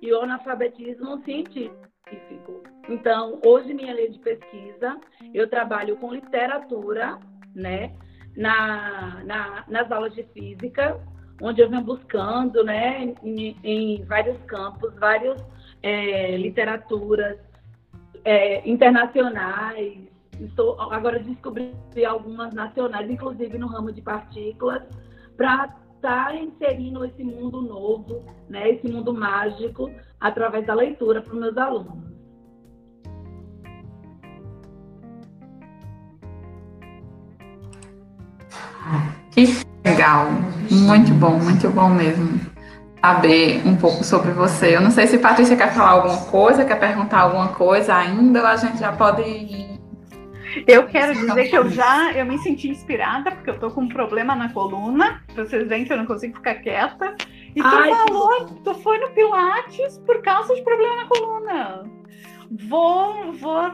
[0.01, 2.63] e o analfabetismo científico.
[2.89, 5.01] Então, hoje minha linha de pesquisa,
[5.33, 7.19] eu trabalho com literatura,
[7.55, 7.95] né,
[8.37, 11.01] na, na, nas aulas de física,
[11.41, 15.43] onde eu venho buscando, né, em, em vários campos, várias
[15.83, 17.39] é, literaturas
[18.25, 21.75] é, internacionais, Estou agora descobri
[22.07, 24.83] algumas nacionais, inclusive no ramo de partículas,
[25.37, 25.67] para
[25.97, 31.41] estar tá inserindo esse mundo novo, né, esse mundo mágico, através da leitura para os
[31.41, 32.05] meus alunos.
[39.31, 39.47] Que
[39.85, 40.27] legal,
[40.71, 42.41] muito bom, muito bom mesmo
[43.05, 44.77] saber um pouco sobre você.
[44.77, 48.47] Eu não sei se Patrícia quer falar alguma coisa, quer perguntar alguma coisa ainda, ou
[48.47, 49.79] a gente já pode ir
[50.67, 53.89] Eu quero dizer que eu já eu me senti inspirada, porque eu tô com um
[53.89, 55.23] problema na coluna.
[55.37, 57.15] Vocês veem que eu não consigo ficar quieta.
[57.55, 61.83] E tu Ai, falou, tu foi no Pilates por causa de problema na coluna.
[62.69, 63.71] Vou, vou,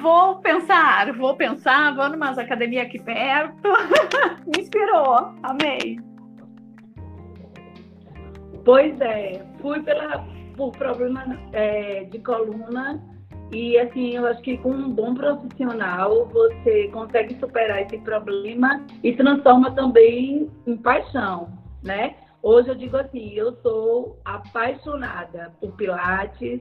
[0.00, 3.68] vou pensar, vou pensar, vou numa academia aqui perto.
[4.44, 6.11] me inspirou, amei.
[8.64, 10.24] Pois é, fui pela,
[10.56, 13.02] por problema é, de coluna
[13.52, 19.14] e assim, eu acho que com um bom profissional você consegue superar esse problema e
[19.14, 21.52] transforma também em paixão,
[21.82, 22.16] né?
[22.42, 26.60] Hoje eu digo assim, eu sou apaixonada por Pilates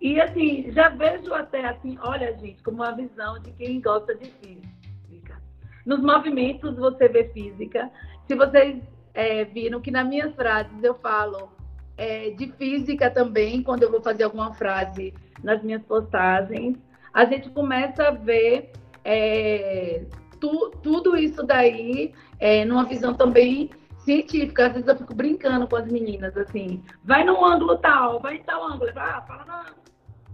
[0.00, 4.30] e assim, já vejo até assim, olha gente, como uma visão de quem gosta de
[4.30, 5.40] física.
[5.86, 7.90] Nos movimentos você vê física.
[8.28, 8.82] Se vocês
[9.16, 11.48] é, viram que nas minhas frases eu falo
[11.96, 16.76] é, de física também, quando eu vou fazer alguma frase nas minhas postagens,
[17.14, 20.04] a gente começa a ver é,
[20.38, 24.66] tu, tudo isso daí é, numa visão também científica.
[24.66, 28.42] Às vezes eu fico brincando com as meninas, assim, vai num ângulo tal, vai em
[28.42, 29.64] tal ângulo, ah, fala, na,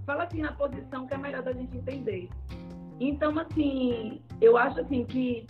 [0.05, 2.29] fala assim na posição que é melhor da gente entender.
[2.99, 5.47] Então, assim, eu acho assim que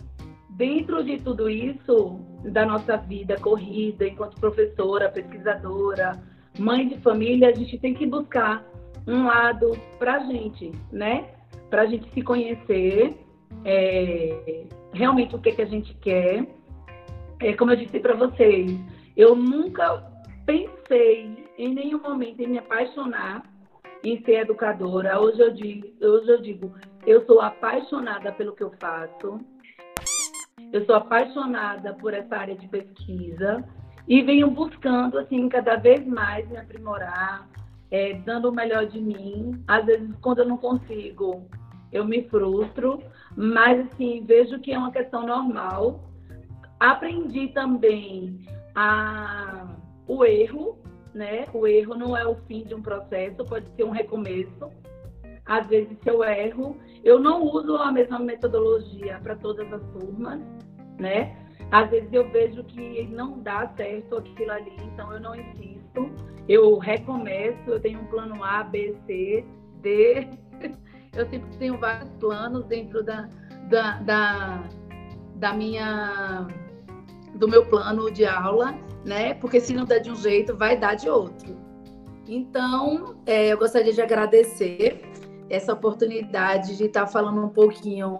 [0.55, 6.21] dentro de tudo isso, da nossa vida corrida, enquanto professora, pesquisadora,
[6.59, 8.63] mãe de família, a gente tem que buscar
[9.07, 11.29] um lado para gente, né?
[11.69, 13.17] Para gente se conhecer,
[13.65, 16.45] é, realmente o que, que a gente quer.
[17.39, 18.79] É, como eu disse para vocês,
[19.17, 20.03] eu nunca
[20.45, 23.43] pensei em nenhum momento em me apaixonar
[24.03, 25.19] em ser educadora.
[25.19, 26.73] Hoje eu digo, hoje eu, digo
[27.05, 29.39] eu sou apaixonada pelo que eu faço.
[30.71, 33.63] Eu sou apaixonada por essa área de pesquisa
[34.07, 37.47] e venho buscando, assim, cada vez mais me aprimorar,
[37.89, 39.63] é, dando o melhor de mim.
[39.67, 41.47] Às vezes, quando eu não consigo,
[41.91, 43.01] eu me frustro,
[43.35, 46.09] mas, assim, vejo que é uma questão normal.
[46.79, 48.39] Aprendi também
[48.75, 49.75] a,
[50.07, 50.77] o erro,
[51.13, 51.45] né?
[51.53, 54.71] O erro não é o fim de um processo, pode ser um recomeço.
[55.45, 60.39] Às vezes, se eu erro, eu não uso a mesma metodologia para todas as turmas,
[60.99, 61.35] né?
[61.71, 66.11] Às vezes eu vejo que não dá certo aquilo ali, então eu não insisto.
[66.47, 69.45] Eu recomeço, eu tenho um plano A, B, C,
[69.81, 70.27] D.
[71.15, 73.29] Eu sempre tenho vários planos dentro da,
[73.69, 74.63] da, da,
[75.35, 76.47] da minha
[77.35, 78.73] do meu plano de aula,
[79.05, 79.35] né?
[79.35, 81.55] Porque se não der de um jeito, vai dar de outro.
[82.27, 85.12] Então, é, eu gostaria de agradecer
[85.49, 88.17] essa oportunidade de estar falando um pouquinho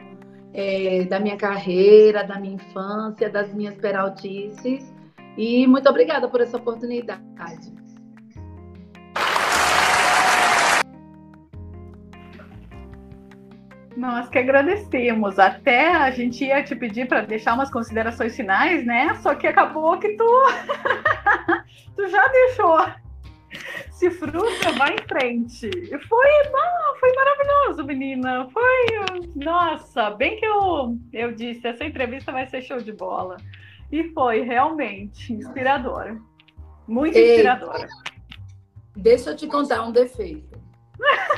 [0.54, 4.94] é, da minha carreira, da minha infância, das minhas peraltices.
[5.38, 7.74] E muito obrigada por essa oportunidade.
[13.96, 15.40] Nós que agradecemos.
[15.40, 19.16] Até a gente ia te pedir para deixar umas considerações finais, né?
[19.16, 20.26] Só que acabou que tu,
[21.96, 23.03] tu já deixou.
[23.92, 25.70] Se frustra, vai em frente.
[26.08, 28.48] Foi, não, foi maravilhoso, menina.
[28.50, 33.38] Foi, nossa, bem que eu, eu disse, essa entrevista vai ser show de bola.
[33.92, 36.20] E foi realmente inspiradora.
[36.88, 37.88] Muito Ei, inspiradora.
[38.96, 40.62] Deixa eu te contar um defeito.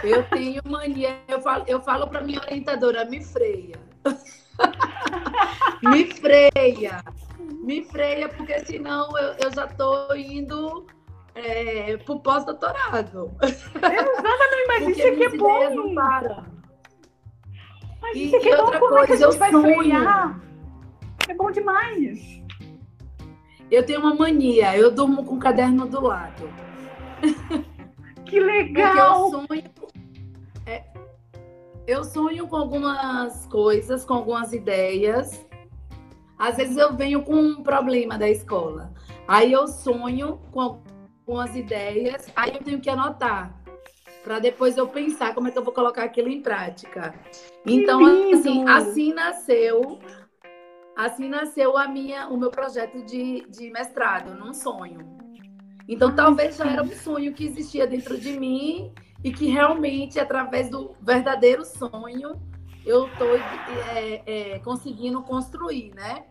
[0.03, 3.75] Eu tenho mania, eu falo, eu falo para minha orientadora, me freia.
[5.81, 7.03] me freia.
[7.63, 10.85] Me freia, porque senão eu, eu já estou indo
[11.35, 13.31] é, pro pós-doutorado.
[13.43, 15.75] Exatamente, mas isso aqui é bom.
[15.75, 16.45] não param.
[18.01, 19.77] Mas E- isso aqui é bom, como é que a coisa, gente vai sonho.
[19.83, 20.41] frear?
[21.27, 22.41] É bom demais.
[23.71, 26.47] Eu tenho uma mania, eu durmo com o caderno do lado.
[27.19, 29.29] Que Porque eu legal.
[29.31, 29.63] sonho.
[30.67, 30.83] é,
[31.87, 35.43] eu sonho com algumas coisas, com algumas ideias.
[36.37, 38.93] Às vezes eu venho com um problema da escola.
[39.27, 40.79] Aí eu sonho com
[41.25, 43.59] algumas ideias, aí eu tenho que anotar.
[44.23, 47.13] Para depois eu pensar como é que eu vou colocar aquilo em prática.
[47.65, 49.99] Então, assim, assim nasceu.
[50.95, 54.99] Assim nasceu a minha, o meu projeto de, de mestrado, num sonho.
[55.87, 60.69] Então, talvez já era um sonho que existia dentro de mim e que realmente, através
[60.69, 62.39] do verdadeiro sonho,
[62.85, 63.27] eu estou
[64.63, 66.25] conseguindo construir, né?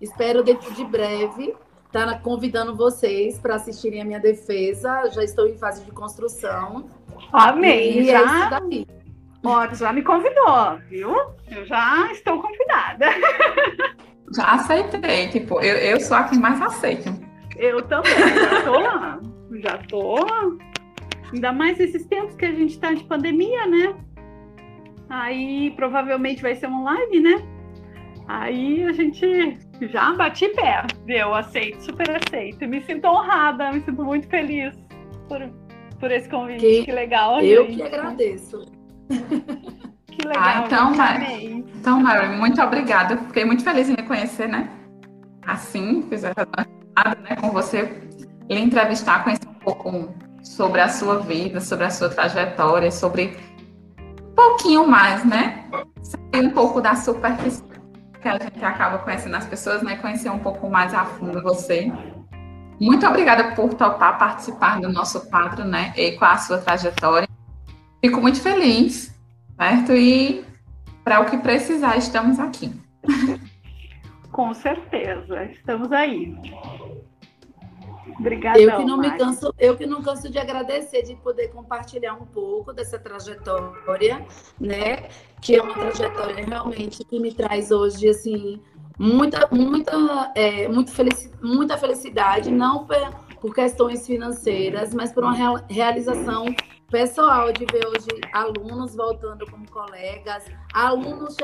[0.00, 1.54] Espero dentro de breve
[1.88, 5.10] estar convidando vocês para assistirem a minha defesa.
[5.10, 6.86] Já estou em fase de construção.
[7.32, 8.02] Amei.
[8.02, 8.86] E é isso Já, daí.
[9.44, 11.10] ó, tu já me convidou, viu?
[11.50, 13.06] Eu já estou convidada.
[14.36, 17.08] Já aceitei, tipo, eu, eu sou a que mais aceito.
[17.56, 19.20] Eu também, já tô lá.
[19.52, 20.16] Já tô.
[21.32, 23.94] Ainda mais esses tempos que a gente está de pandemia, né?
[25.08, 27.42] Aí provavelmente vai ser online, né?
[28.26, 30.84] Aí a gente já bati pé.
[31.06, 32.66] Eu aceito, super aceito.
[32.66, 34.74] Me sinto honrada, me sinto muito feliz
[35.28, 35.40] por,
[36.00, 36.60] por esse convite.
[36.60, 37.40] Que, que legal.
[37.40, 37.76] Eu gente.
[37.76, 38.64] que agradeço.
[39.08, 40.44] Que legal.
[40.44, 43.16] Ah, então, Mary, então, Mary, muito obrigada.
[43.16, 44.68] Fiquei muito feliz em me conhecer, né?
[45.46, 46.44] Assim, fiz essa
[47.22, 47.82] né, com você,
[48.50, 50.12] lhe entrevistar, conhecer um pouco
[50.42, 53.36] sobre a sua vida, sobre a sua trajetória, sobre
[54.00, 55.64] um pouquinho mais, né?
[56.02, 57.62] Sair um pouco da superfície
[58.20, 59.96] que a gente acaba conhecendo as pessoas, né?
[59.96, 61.92] Conhecer um pouco mais a fundo você.
[62.80, 65.92] Muito obrigada por topar participar do nosso quadro, né?
[65.96, 67.28] E com a sua trajetória.
[68.00, 69.14] Fico muito feliz,
[69.56, 69.92] certo?
[69.92, 70.44] E
[71.04, 72.72] para o que precisar, estamos aqui.
[74.30, 76.36] Com certeza, estamos aí.
[78.18, 78.60] Obrigada.
[78.60, 82.26] Eu que não me canso, eu que não canso de agradecer de poder compartilhar um
[82.26, 84.24] pouco dessa trajetória,
[84.60, 85.08] né?
[85.40, 88.60] Que é uma trajetória realmente que me traz hoje assim
[88.98, 92.96] muita, muita, é, muito felici muita felicidade, não por,
[93.40, 96.46] por questões financeiras, mas por uma realização
[96.90, 101.36] pessoal de ver hoje alunos voltando como colegas, alunos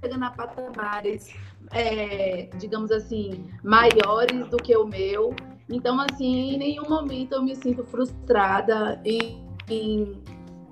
[0.00, 1.34] chegando a patamares,
[1.72, 5.34] é, digamos assim, maiores do que o meu.
[5.68, 10.22] Então, assim, em nenhum momento eu me sinto frustrada em, em,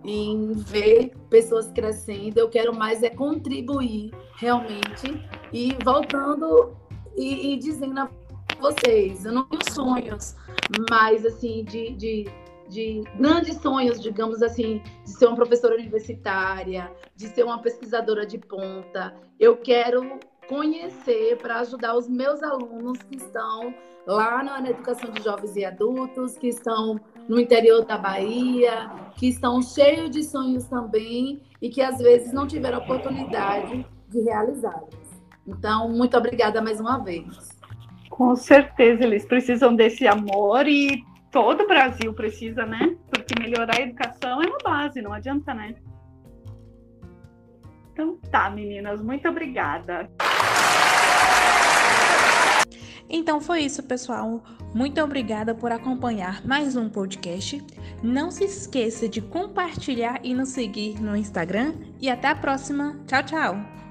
[0.05, 2.39] em ver pessoas crescendo.
[2.39, 5.21] Eu quero mais é contribuir realmente
[5.53, 6.77] e voltando
[7.17, 8.11] e, e dizendo a
[8.61, 10.37] vocês, eu não tenho sonhos,
[10.91, 12.25] mas assim, de, de,
[12.69, 18.39] de grandes sonhos, digamos assim, de ser uma professora universitária, de ser uma pesquisadora de
[18.39, 19.15] ponta.
[19.39, 20.19] Eu quero
[20.49, 23.75] conhecer para ajudar os meus alunos que estão
[24.07, 29.63] lá na educação de jovens e adultos, que estão no interior da Bahia, que estão
[29.63, 34.95] cheios de sonhos também e que às vezes não tiveram oportunidade de realizá-los.
[35.47, 37.49] Então, muito obrigada mais uma vez.
[38.11, 42.97] Com certeza, eles precisam desse amor e todo o Brasil precisa, né?
[43.11, 45.75] Porque melhorar a educação é uma base, não adianta, né?
[47.95, 50.11] Então tá, meninas, muito obrigada.
[53.09, 54.43] Então foi isso, pessoal.
[54.75, 57.65] Muito obrigada por acompanhar mais um podcast.
[58.03, 61.75] Não se esqueça de compartilhar e nos seguir no Instagram.
[62.01, 62.99] E até a próxima.
[63.07, 63.84] Tchau, tchau!